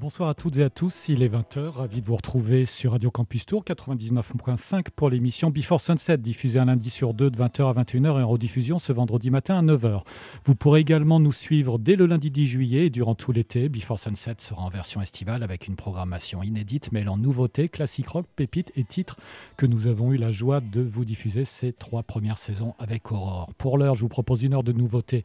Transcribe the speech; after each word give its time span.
Bonsoir 0.00 0.30
à 0.30 0.34
toutes 0.34 0.56
et 0.56 0.62
à 0.62 0.70
tous, 0.70 1.10
il 1.10 1.22
est 1.22 1.28
20h, 1.28 1.72
ravi 1.72 2.00
de 2.00 2.06
vous 2.06 2.16
retrouver 2.16 2.64
sur 2.64 2.92
Radio 2.92 3.10
Campus 3.10 3.44
Tour 3.44 3.62
99.5 3.62 4.86
pour 4.96 5.10
l'émission 5.10 5.50
Before 5.50 5.78
Sunset, 5.78 6.16
diffusée 6.16 6.58
un 6.58 6.64
lundi 6.64 6.88
sur 6.88 7.12
deux 7.12 7.28
de 7.28 7.36
20h 7.36 7.68
à 7.68 7.82
21h 7.82 8.18
et 8.18 8.22
en 8.22 8.28
rediffusion 8.28 8.78
ce 8.78 8.94
vendredi 8.94 9.28
matin 9.28 9.58
à 9.58 9.62
9h. 9.62 10.00
Vous 10.44 10.54
pourrez 10.54 10.80
également 10.80 11.20
nous 11.20 11.32
suivre 11.32 11.78
dès 11.78 11.96
le 11.96 12.06
lundi 12.06 12.30
10 12.30 12.46
juillet 12.46 12.86
et 12.86 12.90
durant 12.90 13.14
tout 13.14 13.30
l'été. 13.30 13.68
Before 13.68 13.98
Sunset 13.98 14.36
sera 14.38 14.62
en 14.62 14.70
version 14.70 15.02
estivale 15.02 15.42
avec 15.42 15.68
une 15.68 15.76
programmation 15.76 16.42
inédite 16.42 16.92
mêlant 16.92 17.18
nouveautés, 17.18 17.68
classique 17.68 18.08
rock, 18.08 18.24
pépites 18.36 18.72
et 18.76 18.84
titres 18.84 19.18
que 19.58 19.66
nous 19.66 19.86
avons 19.86 20.14
eu 20.14 20.16
la 20.16 20.30
joie 20.30 20.60
de 20.60 20.80
vous 20.80 21.04
diffuser 21.04 21.44
ces 21.44 21.74
trois 21.74 22.04
premières 22.04 22.38
saisons 22.38 22.74
avec 22.78 23.12
Aurore. 23.12 23.52
Pour 23.58 23.76
l'heure, 23.76 23.96
je 23.96 24.00
vous 24.00 24.08
propose 24.08 24.44
une 24.44 24.54
heure 24.54 24.64
de 24.64 24.72
nouveautés 24.72 25.24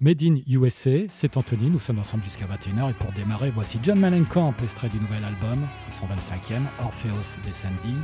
Made 0.00 0.22
in 0.22 0.36
USA, 0.48 1.08
c'est 1.08 1.36
Anthony, 1.36 1.70
nous 1.70 1.78
sommes 1.78 1.98
ensemble 1.98 2.24
jusqu'à 2.24 2.46
21h 2.46 2.90
et 2.90 2.94
pour 2.94 3.12
démarrer, 3.12 3.50
voici 3.50 3.78
John 3.82 4.00
Mellencamp, 4.24 4.54
extrait 4.62 4.88
du 4.88 4.98
nouvel 4.98 5.24
album, 5.24 5.66
son 5.90 6.06
25e, 6.06 6.62
Orpheus 6.82 7.38
Descending. 7.44 8.00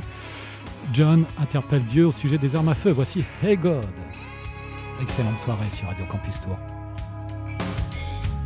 John 0.93 1.25
interpelle 1.39 1.83
Dieu 1.83 2.07
au 2.07 2.11
sujet 2.11 2.37
des 2.37 2.55
armes 2.55 2.69
à 2.69 2.75
feu, 2.75 2.91
voici 2.91 3.23
Hey 3.41 3.57
God. 3.57 3.85
Excellente 5.01 5.37
soirée 5.37 5.69
sur 5.69 5.87
Radio 5.87 6.05
Campus 6.05 6.39
Tour. 6.41 6.57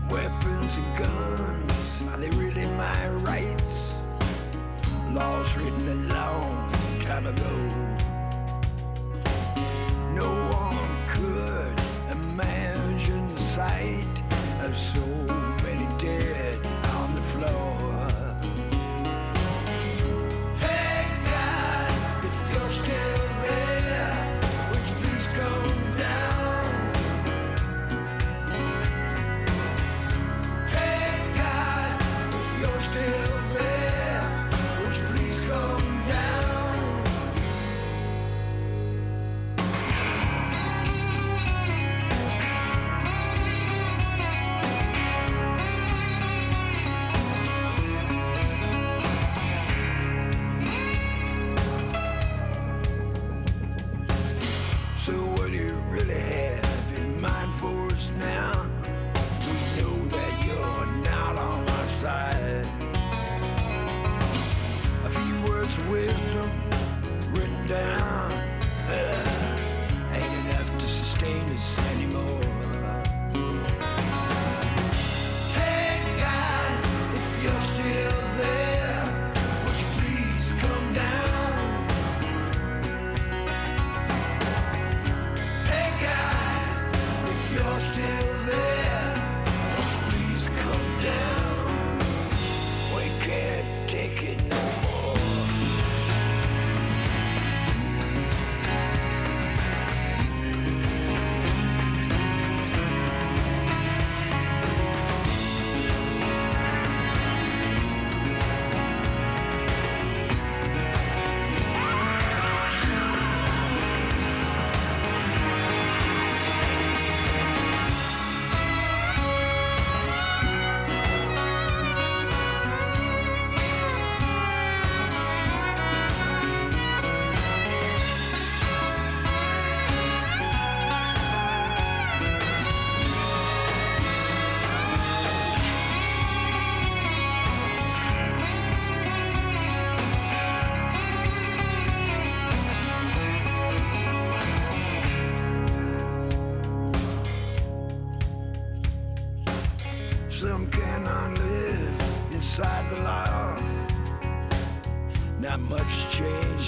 Weapons 0.09 0.77
and 0.77 0.97
guns, 0.97 2.09
are 2.11 2.17
they 2.19 2.29
really 2.37 2.65
my 2.77 3.07
rights? 3.25 3.93
Laws 5.13 5.55
written 5.57 5.89
a 5.89 6.13
long 6.13 6.69
time 7.01 7.27
ago. 7.27 7.43
No 10.13 10.29
one 10.51 10.77
could 11.07 11.81
imagine 12.11 13.33
the 13.35 13.41
sight 13.41 14.21
of 14.63 14.75
so 14.77 15.04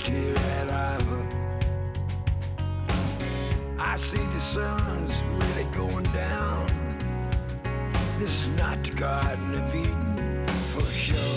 here 0.06 0.36
at 0.60 0.70
all. 0.70 1.24
I 3.80 3.96
see 3.96 4.18
the 4.18 4.40
sun's 4.40 5.22
really 5.40 5.68
going 5.76 6.06
down. 6.12 6.68
This 8.20 8.32
is 8.42 8.48
not 8.50 8.84
the 8.84 8.92
Garden 8.92 9.54
of 9.56 9.76
Eden 9.76 10.46
for 10.48 10.86
sure. 10.92 11.37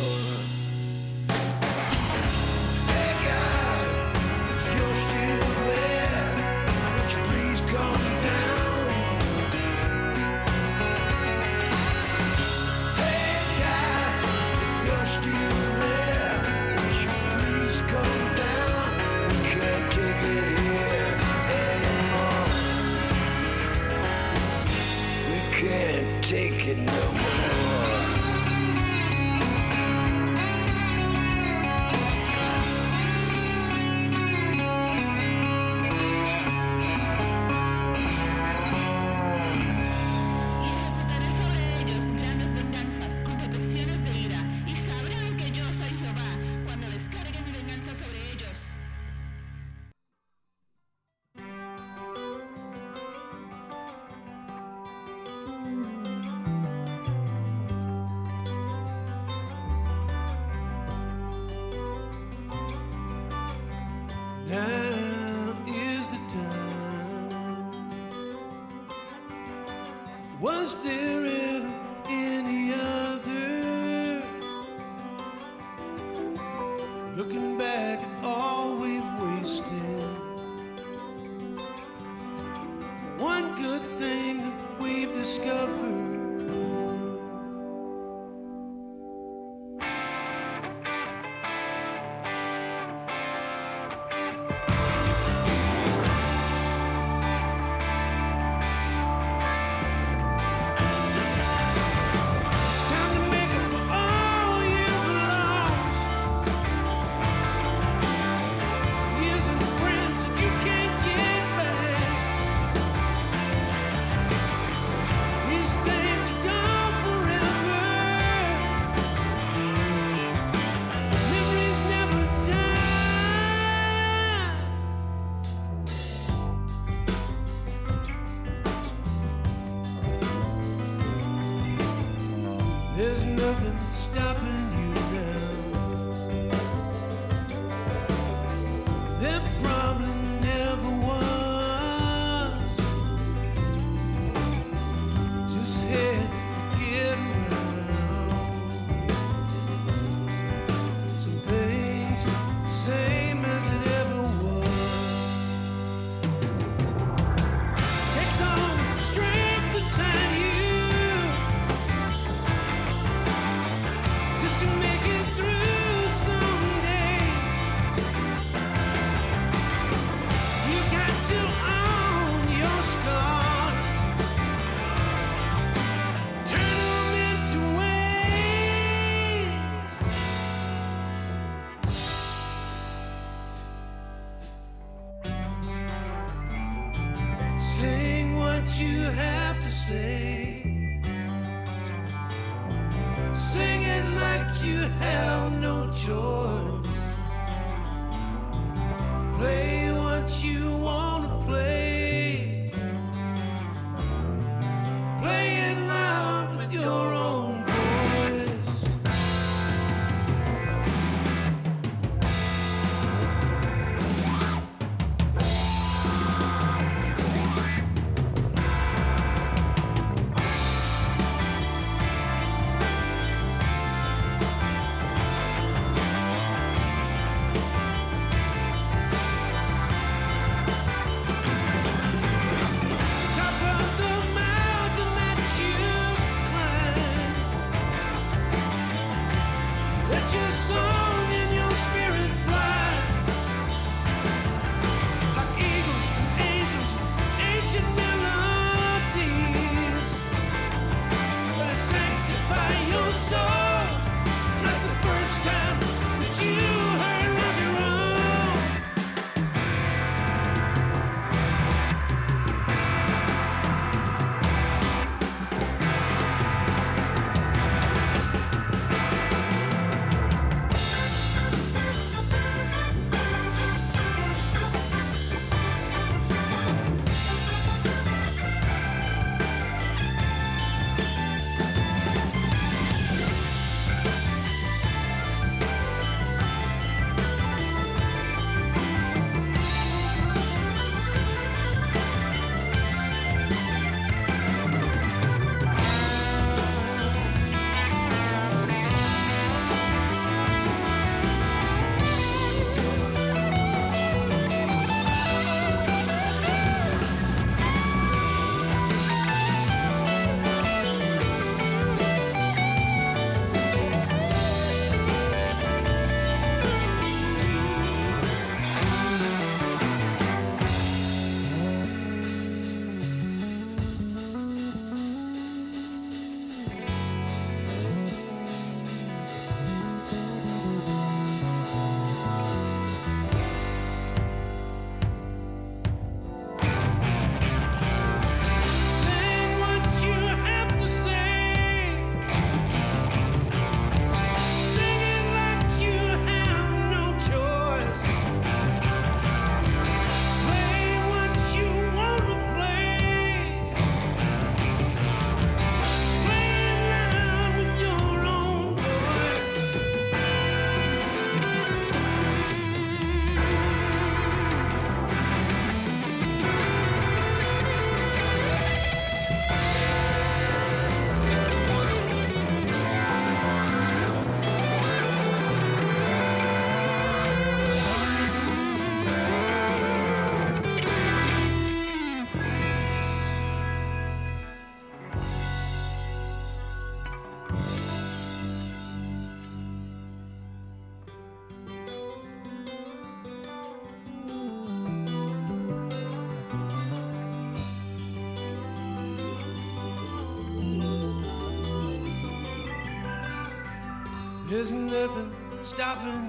Stopping 405.70 406.19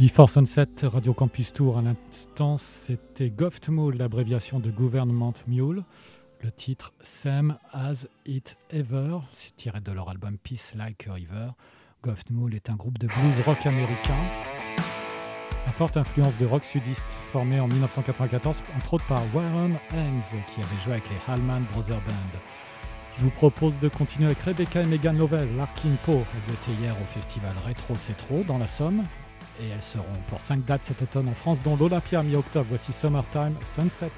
Before 0.00 0.30
Sunset, 0.30 0.66
Radio 0.84 1.12
Campus 1.12 1.52
Tour, 1.52 1.76
à 1.76 1.82
l'instant, 1.82 2.56
c'était 2.56 3.28
Goftmule, 3.28 3.98
l'abréviation 3.98 4.58
de 4.58 4.70
Government 4.70 5.34
Mule. 5.46 5.84
Le 6.40 6.50
titre 6.50 6.94
Same 7.02 7.58
as 7.74 8.06
It 8.24 8.56
Ever, 8.70 9.18
c'est 9.32 9.54
tiré 9.56 9.82
de 9.82 9.92
leur 9.92 10.08
album 10.08 10.38
Peace 10.38 10.72
Like 10.74 11.06
a 11.06 11.12
River. 11.12 11.48
Goftmule 12.02 12.54
est 12.54 12.70
un 12.70 12.76
groupe 12.76 12.96
de 12.96 13.08
blues 13.08 13.40
rock 13.44 13.66
américain 13.66 14.16
à 15.66 15.72
forte 15.72 15.98
influence 15.98 16.38
de 16.38 16.46
rock 16.46 16.64
sudiste, 16.64 17.14
formé 17.30 17.60
en 17.60 17.68
1994 17.68 18.62
entre 18.78 18.94
autres 18.94 19.06
par 19.06 19.22
Warren 19.34 19.76
Haynes, 19.92 20.22
qui 20.46 20.62
avait 20.62 20.80
joué 20.82 20.94
avec 20.94 21.10
les 21.10 21.30
Hallman 21.30 21.66
Brothers 21.74 22.00
Band. 22.00 22.38
Je 23.18 23.24
vous 23.24 23.30
propose 23.30 23.78
de 23.78 23.90
continuer 23.90 24.28
avec 24.28 24.38
Rebecca 24.38 24.80
et 24.80 24.86
Megan 24.86 25.18
Lovell, 25.18 25.54
Larkin 25.58 25.94
Poe. 26.06 26.12
Elles 26.14 26.54
étaient 26.54 26.80
hier 26.80 26.96
au 27.02 27.04
festival 27.04 27.52
Rétro 27.66 27.96
C'est 27.96 28.16
Trop 28.16 28.42
dans 28.44 28.56
la 28.56 28.66
Somme 28.66 29.04
et 29.60 29.68
elles 29.68 29.82
seront 29.82 30.04
pour 30.28 30.40
5 30.40 30.64
dates 30.64 30.82
cet 30.82 31.02
automne 31.02 31.28
en 31.28 31.34
France, 31.34 31.62
dont 31.62 31.76
l'Olympia 31.76 32.22
mi-octobre. 32.22 32.66
Voici 32.68 32.92
Summertime 32.92 33.54
Sunset. 33.64 34.10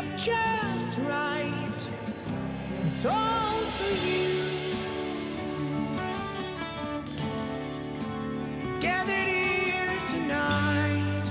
up 0.00 0.16
just 0.16 0.96
right. 1.00 1.80
It's 2.86 3.04
all 3.04 3.60
for 3.76 3.92
you. 4.06 4.30
Gathered 8.80 9.28
here 9.28 10.00
tonight, 10.10 11.26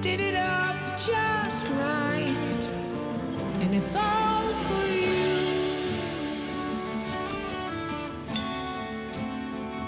did 0.00 0.20
it 0.20 0.34
up 0.34 0.98
just 0.98 1.66
right, 1.68 2.62
and 3.60 3.74
it's 3.74 3.94
all 3.94 4.48
for 4.66 4.86
you. 4.86 5.26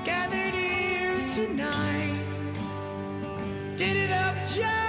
Gathered 0.04 0.54
here 0.54 1.26
tonight, 1.34 2.32
did 3.76 3.96
it 3.96 4.10
up 4.10 4.36
just. 4.48 4.85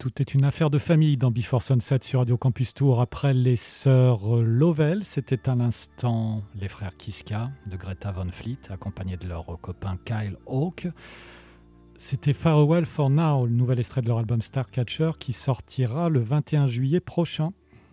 Tout 0.00 0.22
est 0.22 0.32
une 0.32 0.46
affaire 0.46 0.70
de 0.70 0.78
famille 0.78 1.18
dans 1.18 1.30
Before 1.30 1.60
Sunset 1.60 1.98
sur 2.00 2.20
Radio 2.20 2.38
Campus 2.38 2.72
Tour. 2.72 3.02
Après 3.02 3.34
les 3.34 3.58
sœurs 3.58 4.36
Lovell, 4.40 5.04
c'était 5.04 5.46
à 5.46 5.54
l'instant 5.54 6.42
les 6.54 6.70
frères 6.70 6.96
Kiska 6.96 7.50
de 7.66 7.76
Greta 7.76 8.10
Van 8.10 8.30
Fleet, 8.30 8.56
accompagnés 8.70 9.18
de 9.18 9.28
leur 9.28 9.44
copain 9.60 9.98
Kyle 10.06 10.38
Hawke. 10.46 10.88
C'était 11.98 12.32
Farewell 12.32 12.86
for 12.86 13.10
Now, 13.10 13.44
le 13.44 13.52
nouvel 13.52 13.78
extrait 13.78 14.00
de 14.00 14.08
leur 14.08 14.16
album 14.16 14.40
Starcatcher 14.40 15.10
qui 15.18 15.34
sortira 15.34 16.08
le 16.08 16.20
21 16.20 16.66
juillet 16.66 17.00
prochain. 17.00 17.50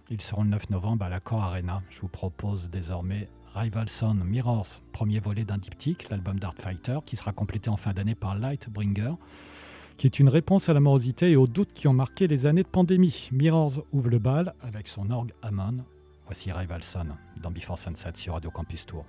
Ils 0.10 0.22
seront 0.22 0.44
le 0.44 0.50
9 0.52 0.70
novembre 0.70 1.04
à 1.04 1.10
l'Accor 1.10 1.44
Arena. 1.44 1.84
Je 1.90 2.00
vous 2.00 2.08
propose 2.08 2.70
désormais 2.70 3.28
Rival 3.54 3.90
Son 3.90 4.16
Mirrors, 4.16 4.82
premier 4.94 5.20
volet 5.20 5.44
d'un 5.44 5.58
diptyque, 5.58 6.10
l'album 6.10 6.40
Dark 6.40 6.62
Fighter, 6.62 7.00
qui 7.06 7.18
sera 7.18 7.34
complété 7.34 7.70
en 7.70 7.76
fin 7.76 7.92
d'année 7.92 8.16
par 8.16 8.36
Lightbringer 8.36 9.16
qui 9.98 10.08
est 10.08 10.20
une 10.20 10.30
réponse 10.30 10.70
à 10.70 10.74
la 10.74 10.80
morosité 10.80 11.32
et 11.32 11.36
aux 11.36 11.48
doutes 11.48 11.74
qui 11.74 11.88
ont 11.88 11.94
marqué 11.94 12.28
les 12.28 12.46
années 12.46 12.64
de 12.64 12.68
pandémie. 12.68 13.30
Mirrors 13.32 13.84
ouvre 13.92 14.10
le 14.10 14.20
bal 14.20 14.54
avec 14.62 14.88
son 14.88 15.10
orgue 15.10 15.34
Hammond. 15.42 15.84
Voici 16.26 16.52
Rivalson 16.52 17.08
dans 17.42 17.52
Before 17.52 17.80
Sunset 17.80 18.12
sur 18.16 18.34
Radio 18.34 18.52
Campus 18.52 18.86
Tour. 18.86 19.06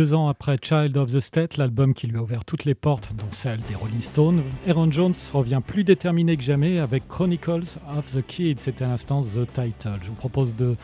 Deux 0.00 0.14
ans 0.14 0.28
après 0.28 0.56
Child 0.62 0.96
of 0.96 1.12
the 1.12 1.20
State, 1.20 1.58
l'album 1.58 1.92
qui 1.92 2.06
lui 2.06 2.16
a 2.16 2.22
ouvert 2.22 2.46
toutes 2.46 2.64
les 2.64 2.74
portes, 2.74 3.12
dont 3.18 3.30
celle 3.32 3.60
des 3.68 3.74
Rolling 3.74 4.00
Stones, 4.00 4.40
Aaron 4.66 4.90
Jones 4.90 5.12
revient 5.34 5.60
plus 5.62 5.84
déterminé 5.84 6.38
que 6.38 6.42
jamais 6.42 6.78
avec 6.78 7.06
Chronicles 7.06 7.76
of 7.94 8.10
the 8.10 8.24
Kid. 8.26 8.60
C'était 8.60 8.84
à 8.84 8.88
l'instant 8.88 9.20
The 9.20 9.46
Title. 9.46 9.98
Je 10.00 10.08
vous 10.08 10.14
propose 10.14 10.56
de 10.56 10.74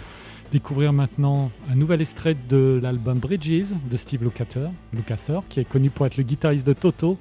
découvrir 0.52 0.92
maintenant 0.92 1.50
un 1.72 1.76
nouvel 1.76 2.02
extrait 2.02 2.36
de 2.50 2.78
l'album 2.82 3.18
Bridges 3.18 3.72
de 3.90 3.96
Steve 3.96 4.22
Lukather, 4.22 4.68
Lukather, 4.92 5.40
qui 5.48 5.60
est 5.60 5.64
connu 5.64 5.88
pour 5.88 6.04
être 6.04 6.18
le 6.18 6.22
guitariste 6.22 6.66
de 6.66 6.74
Toto. 6.74 7.16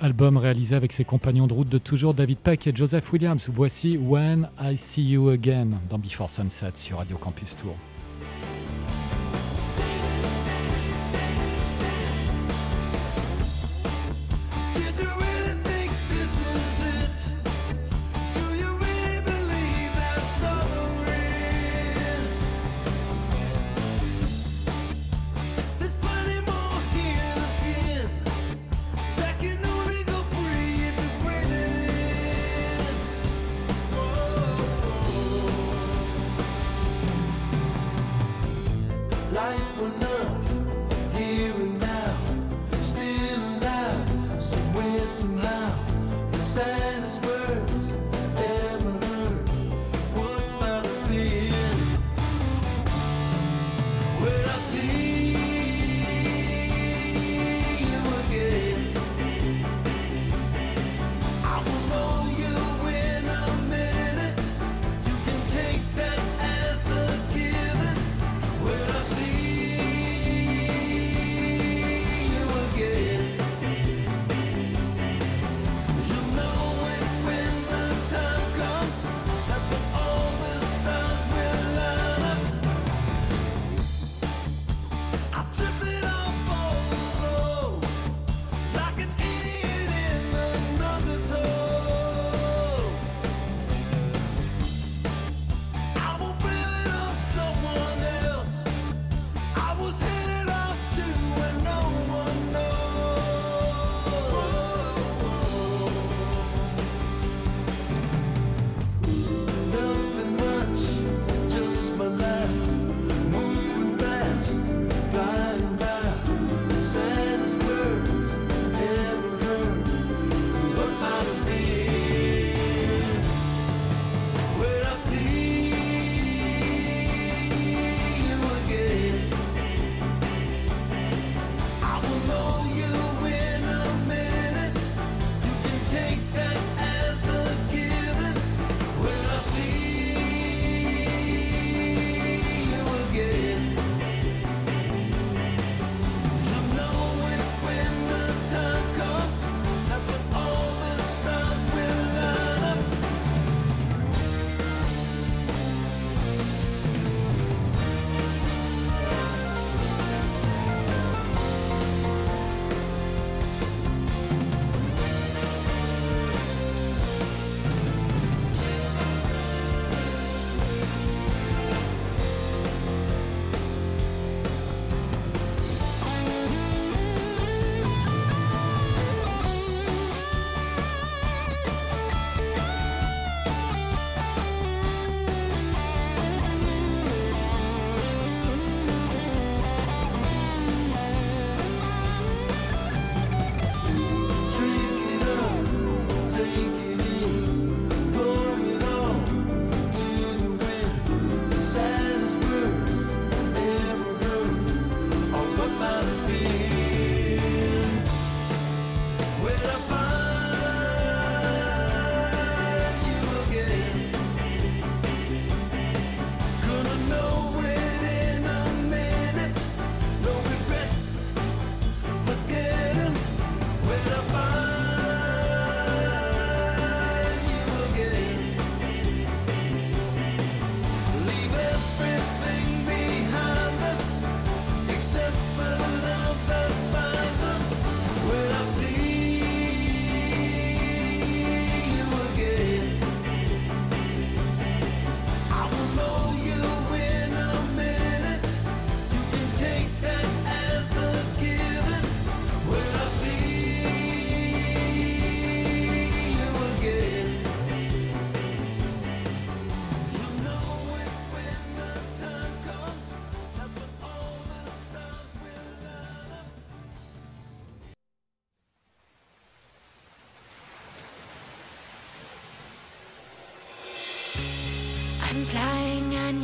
Album 0.00 0.38
réalisé 0.38 0.74
avec 0.74 0.90
ses 0.90 1.04
compagnons 1.04 1.46
de 1.46 1.54
route 1.54 1.68
de 1.68 1.78
toujours 1.78 2.14
David 2.14 2.38
Peck 2.38 2.66
et 2.66 2.72
Joseph 2.74 3.12
Williams. 3.12 3.48
Voici 3.54 3.96
When 3.96 4.48
I 4.60 4.76
See 4.76 5.04
You 5.04 5.28
Again 5.28 5.68
dans 5.88 5.98
Before 6.00 6.28
Sunset 6.28 6.72
sur 6.74 6.98
Radio 6.98 7.16
Campus 7.16 7.56
Tour. 7.56 7.76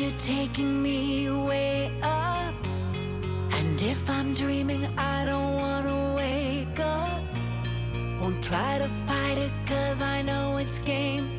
you're 0.07 0.19
taking 0.19 0.83
me 0.83 1.29
way 1.31 1.91
up. 2.03 2.55
And 3.59 3.83
if 3.83 4.09
I'm 4.09 4.35
dreaming, 4.35 4.87
I 4.97 5.25
don't 5.25 5.55
wanna 5.55 6.15
wake 6.15 6.79
up. 6.79 7.23
Won't 8.21 8.43
try 8.43 8.79
to 8.79 8.89
fight 9.07 9.39
it, 9.39 9.53
cause 9.67 10.01
I 10.01 10.23
know 10.23 10.59
it's 10.59 10.81
game 10.83 11.36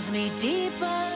pulls 0.00 0.10
me 0.10 0.30
deeper. 0.38 1.09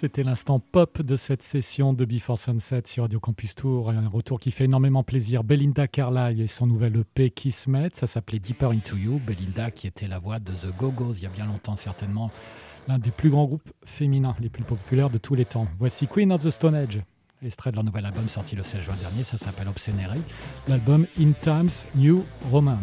C'était 0.00 0.22
l'instant 0.22 0.60
pop 0.60 1.02
de 1.02 1.16
cette 1.16 1.42
session 1.42 1.92
de 1.92 2.04
Before 2.04 2.38
Sunset 2.38 2.82
sur 2.86 3.02
Radio 3.02 3.18
Campus 3.18 3.56
Tour. 3.56 3.90
Un 3.90 4.06
retour 4.06 4.38
qui 4.38 4.52
fait 4.52 4.66
énormément 4.66 5.02
plaisir. 5.02 5.42
Belinda 5.42 5.88
Carlyle 5.88 6.40
et 6.40 6.46
son 6.46 6.68
nouvel 6.68 6.98
EP 6.98 7.30
Kismet. 7.30 7.88
Ça 7.94 8.06
s'appelait 8.06 8.38
Deeper 8.38 8.70
Into 8.70 8.94
You. 8.94 9.18
Belinda 9.18 9.72
qui 9.72 9.88
était 9.88 10.06
la 10.06 10.20
voix 10.20 10.38
de 10.38 10.52
The 10.52 10.68
Go-Go's 10.78 11.18
il 11.18 11.24
y 11.24 11.26
a 11.26 11.30
bien 11.30 11.46
longtemps, 11.46 11.74
certainement. 11.74 12.30
L'un 12.86 13.00
des 13.00 13.10
plus 13.10 13.28
grands 13.28 13.46
groupes 13.46 13.72
féminins, 13.84 14.36
les 14.38 14.50
plus 14.50 14.62
populaires 14.62 15.10
de 15.10 15.18
tous 15.18 15.34
les 15.34 15.44
temps. 15.44 15.66
Voici 15.80 16.06
Queen 16.06 16.30
of 16.30 16.44
the 16.44 16.50
Stone 16.50 16.76
Age. 16.76 17.02
Extrait 17.44 17.72
de 17.72 17.74
leur 17.74 17.84
nouvel 17.84 18.06
album 18.06 18.28
sorti 18.28 18.54
le 18.54 18.62
16 18.62 18.80
juin 18.82 18.94
dernier. 19.00 19.24
Ça 19.24 19.36
s'appelle 19.36 19.66
Obscenery. 19.66 20.20
L'album 20.68 21.08
In 21.18 21.32
Times 21.42 21.86
New 21.96 22.24
Roman. 22.52 22.78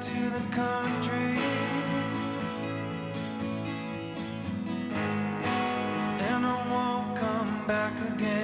to 0.00 0.30
the 0.30 0.40
country. 0.50 1.38
And 6.20 6.44
I 6.44 6.68
won't 6.70 7.16
come 7.16 7.66
back 7.66 7.94
again. 8.12 8.35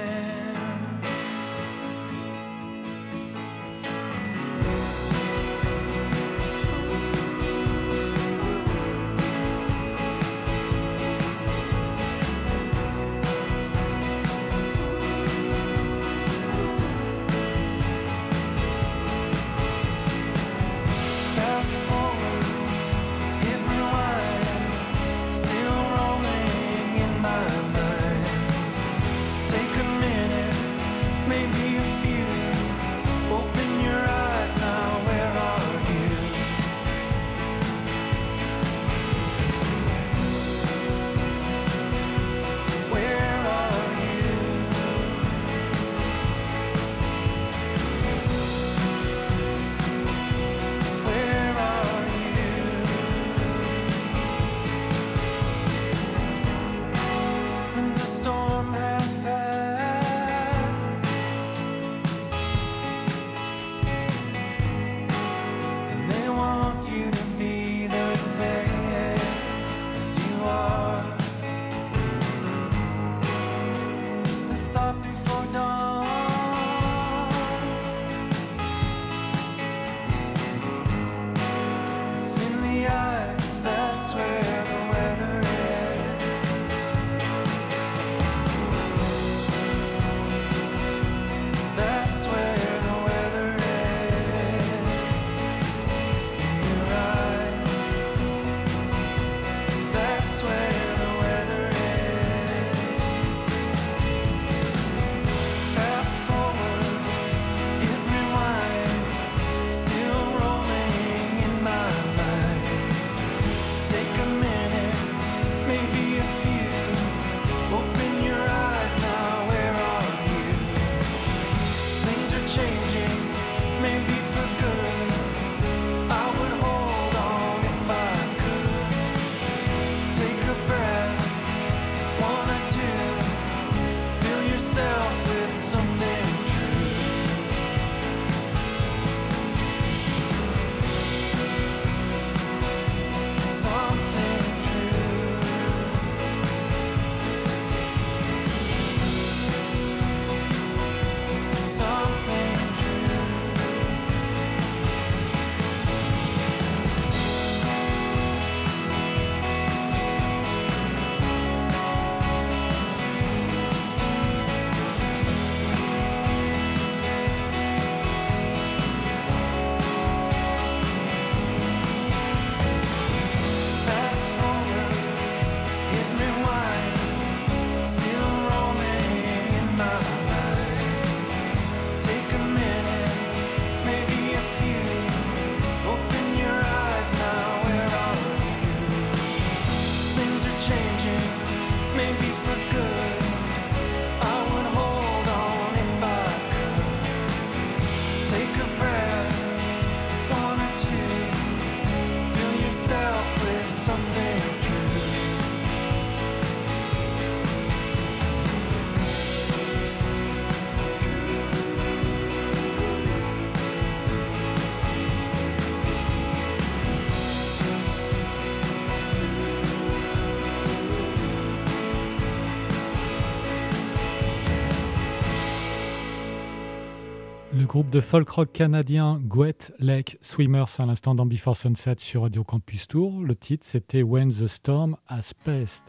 Groupe 227.73 227.89
de 227.89 228.01
folk 228.01 228.29
rock 228.29 228.51
canadien 228.51 229.19
Gouette 229.23 229.73
Lake 229.79 230.19
Swimmers 230.21 230.77
à 230.77 230.85
l'instant 230.85 231.15
dans 231.15 231.25
Before 231.25 231.57
Sunset 231.57 231.95
sur 231.97 232.21
Radio 232.21 232.43
Campus 232.43 232.87
Tour. 232.87 233.23
Le 233.23 233.33
titre 233.33 233.65
c'était 233.67 234.03
When 234.03 234.29
the 234.31 234.45
Storm 234.45 234.95
Has 235.07 235.31
Passed. 235.43 235.85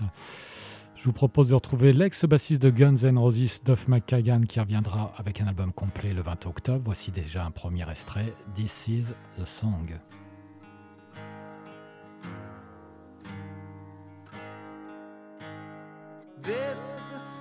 Je 0.96 1.04
vous 1.04 1.12
propose 1.12 1.50
de 1.50 1.54
retrouver 1.54 1.92
l'ex-bassiste 1.92 2.62
de 2.62 2.70
Guns 2.70 2.96
N' 3.02 3.18
Roses, 3.18 3.60
Duff 3.62 3.86
McKagan, 3.86 4.44
qui 4.48 4.60
reviendra 4.60 5.12
avec 5.18 5.42
un 5.42 5.46
album 5.46 5.74
complet 5.74 6.14
le 6.14 6.22
20 6.22 6.46
octobre. 6.46 6.80
Voici 6.82 7.10
déjà 7.10 7.44
un 7.44 7.50
premier 7.50 7.86
extrait, 7.90 8.32
This 8.54 8.88
is 8.88 9.12
the 9.38 9.44
Song. 9.44 9.84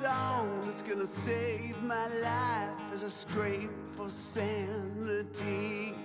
Song 0.03 0.49
that's 0.65 0.81
gonna 0.81 1.05
save 1.05 1.81
my 1.81 2.07
life 2.29 2.77
as 2.91 3.05
I 3.05 3.07
scrape 3.07 3.71
for 3.95 4.09
sanity. 4.09 5.95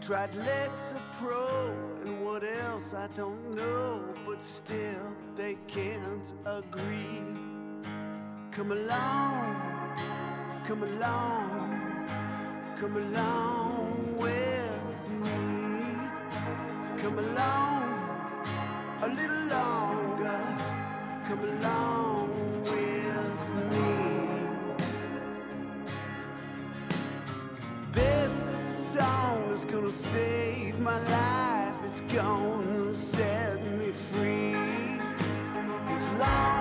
Tried 0.00 0.30
Lexapro 0.48 1.74
and 2.04 2.24
what 2.24 2.44
else 2.44 2.94
I 2.94 3.08
don't 3.14 3.56
know, 3.56 4.00
but 4.24 4.40
still 4.40 5.06
they 5.34 5.56
can't 5.66 6.32
agree. 6.46 7.34
Come 8.52 8.70
along, 8.70 9.42
come 10.64 10.84
along, 10.84 12.06
come 12.76 12.96
along 12.96 14.18
with 14.24 15.00
me. 15.24 15.40
Come 17.02 17.18
along 17.18 17.82
a 19.02 19.08
little 19.08 19.44
longer. 19.56 20.73
Come 21.24 21.40
along 21.40 22.30
with 22.64 23.38
me. 23.70 24.48
This 27.92 28.32
is 28.48 28.58
the 28.68 28.98
song 29.00 29.48
that's 29.48 29.64
gonna 29.64 29.90
save 29.90 30.78
my 30.80 30.98
life. 31.08 31.76
It's 31.86 32.02
gonna 32.02 32.92
set 32.92 33.64
me 33.78 33.92
free. 34.12 35.00
As 35.88 36.10
long 36.20 36.53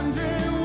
wondering 0.00 0.52
when 0.52 0.57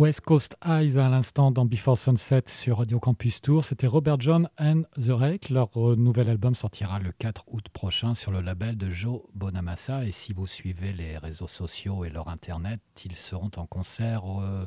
West 0.00 0.22
Coast 0.22 0.56
Eyes 0.66 0.96
à 0.96 1.10
l'instant 1.10 1.50
dans 1.50 1.66
Before 1.66 1.98
Sunset 1.98 2.44
sur 2.46 2.78
Radio 2.78 2.98
Campus 2.98 3.42
Tour. 3.42 3.66
C'était 3.66 3.86
Robert 3.86 4.18
John 4.18 4.48
and 4.58 4.84
The 4.98 5.10
Rake. 5.10 5.50
Leur 5.50 5.68
euh, 5.76 5.94
nouvel 5.94 6.30
album 6.30 6.54
sortira 6.54 6.98
le 7.00 7.12
4 7.12 7.44
août 7.48 7.68
prochain 7.68 8.14
sur 8.14 8.30
le 8.30 8.40
label 8.40 8.78
de 8.78 8.90
Joe 8.90 9.20
Bonamassa. 9.34 10.06
Et 10.06 10.10
si 10.10 10.32
vous 10.32 10.46
suivez 10.46 10.94
les 10.94 11.18
réseaux 11.18 11.48
sociaux 11.48 12.06
et 12.06 12.08
leur 12.08 12.28
internet, 12.28 12.80
ils 13.04 13.14
seront 13.14 13.50
en 13.58 13.66
concert 13.66 14.22
euh, 14.40 14.64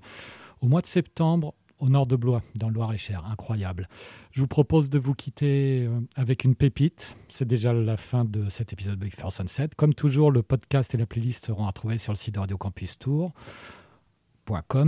au 0.61 0.67
mois 0.67 0.81
de 0.81 0.86
septembre 0.86 1.55
au 1.79 1.89
nord 1.89 2.05
de 2.05 2.15
Blois, 2.15 2.43
dans 2.53 2.67
le 2.67 2.75
Loir-et-Cher. 2.75 3.25
Incroyable. 3.25 3.89
Je 4.29 4.39
vous 4.39 4.47
propose 4.47 4.91
de 4.91 4.99
vous 4.99 5.15
quitter 5.15 5.88
euh, 5.88 5.99
avec 6.15 6.43
une 6.43 6.53
pépite. 6.53 7.17
C'est 7.29 7.47
déjà 7.47 7.73
la 7.73 7.97
fin 7.97 8.23
de 8.23 8.49
cet 8.49 8.71
épisode 8.71 8.99
de 8.99 9.07
Before 9.07 9.34
Sunset. 9.34 9.69
Comme 9.77 9.95
toujours, 9.95 10.31
le 10.31 10.43
podcast 10.43 10.93
et 10.93 10.97
la 10.97 11.07
playlist 11.07 11.47
seront 11.47 11.65
à 11.65 11.71
trouver 11.71 11.97
sur 11.97 12.13
le 12.13 12.17
site 12.17 12.36
de 12.36 12.39
Radio 12.39 12.55
Campus 12.59 12.99
Tour. 12.99 13.34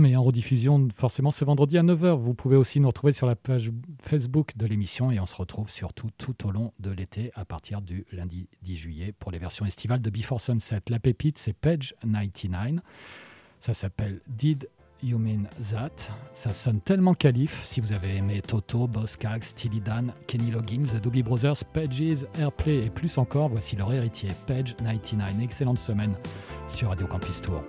Et 0.04 0.16
en 0.16 0.22
rediffusion 0.22 0.88
forcément 0.94 1.30
ce 1.30 1.44
vendredi 1.44 1.78
à 1.78 1.82
9h. 1.82 2.18
Vous 2.18 2.34
pouvez 2.34 2.56
aussi 2.56 2.78
nous 2.78 2.88
retrouver 2.88 3.12
sur 3.12 3.26
la 3.26 3.36
page 3.36 3.72
Facebook 4.00 4.56
de 4.56 4.66
l'émission 4.66 5.10
et 5.10 5.18
on 5.18 5.26
se 5.26 5.34
retrouve 5.34 5.70
surtout 5.70 6.08
tout 6.18 6.46
au 6.46 6.50
long 6.50 6.72
de 6.78 6.90
l'été 6.90 7.30
à 7.34 7.44
partir 7.44 7.80
du 7.80 8.04
lundi 8.12 8.48
10 8.62 8.76
juillet 8.76 9.14
pour 9.18 9.30
les 9.30 9.38
versions 9.38 9.64
estivales 9.64 10.02
de 10.02 10.10
Before 10.10 10.40
Sunset. 10.40 10.82
La 10.88 10.98
pépite, 10.98 11.38
c'est 11.38 11.54
Page 11.54 11.94
99. 12.02 12.80
Ça 13.60 13.72
s'appelle 13.72 14.20
Did 14.28 14.68
You 15.02 15.18
Mean 15.18 15.44
That 15.70 16.12
Ça 16.34 16.52
sonne 16.52 16.80
tellement 16.80 17.14
qualif. 17.14 17.64
Si 17.64 17.80
vous 17.80 17.92
avez 17.92 18.16
aimé 18.16 18.42
Toto, 18.46 18.86
Boss 18.86 19.16
Cag, 19.16 19.42
Steely 19.42 19.80
Dan, 19.80 20.12
Kenny 20.26 20.50
Loggins, 20.50 20.84
The 20.84 21.02
Doobie 21.02 21.22
Brothers, 21.22 21.64
Pages, 21.72 22.26
Airplay 22.38 22.84
et 22.84 22.90
plus 22.90 23.16
encore, 23.16 23.48
voici 23.48 23.74
leur 23.76 23.92
héritier, 23.92 24.30
Page 24.46 24.76
99. 24.76 25.42
Excellente 25.42 25.78
semaine 25.78 26.14
sur 26.68 26.90
Radio 26.90 27.06
Campus 27.06 27.40
Tour. 27.40 27.62